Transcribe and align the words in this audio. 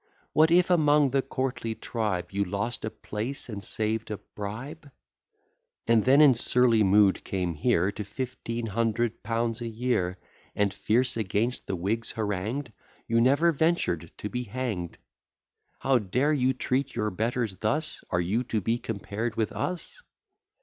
What 0.33 0.49
if, 0.49 0.71
among 0.71 1.11
the 1.11 1.21
courtly 1.21 1.75
tribe, 1.75 2.31
You 2.31 2.43
lost 2.43 2.83
a 2.83 2.89
place 2.89 3.47
and 3.47 3.63
saved 3.63 4.09
a 4.09 4.17
bribe? 4.17 4.89
And 5.85 6.05
then 6.05 6.21
in 6.21 6.33
surly 6.33 6.81
mood 6.83 7.23
came 7.23 7.53
here, 7.53 7.91
To 7.91 8.03
fifteen 8.03 8.65
hundred 8.65 9.21
pounds 9.21 9.61
a 9.61 9.67
year, 9.67 10.17
And 10.55 10.73
fierce 10.73 11.17
against 11.17 11.67
the 11.67 11.75
Whigs 11.75 12.13
harangu'd? 12.13 12.71
You 13.07 13.21
never 13.21 13.51
ventured 13.51 14.09
to 14.17 14.27
be 14.27 14.41
hang'd. 14.45 14.97
How 15.77 15.99
dare 15.99 16.33
you 16.33 16.53
treat 16.53 16.95
your 16.95 17.11
betters 17.11 17.57
thus? 17.57 18.03
Are 18.09 18.21
you 18.21 18.43
to 18.45 18.59
be 18.59 18.79
compared 18.79 19.35
with 19.35 19.51
us? 19.51 20.01